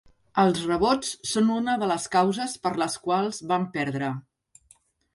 Els 0.43 0.63
rebots 0.69 1.11
són 1.33 1.53
una 1.57 1.77
de 1.85 1.91
les 1.93 2.09
causes 2.17 2.57
per 2.65 2.75
les 2.85 2.99
quals 3.07 3.45
van 3.55 3.71
perdre. 3.81 4.15